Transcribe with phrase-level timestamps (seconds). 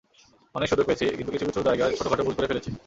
[0.55, 2.71] অনেক সুযোগ পেয়েছি, কিন্তু কিছু কিছু জায়গায় ছোটখাটো ভুল করে ফেলেছি।